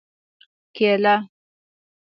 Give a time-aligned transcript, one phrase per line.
[0.75, 1.15] 🍌کېله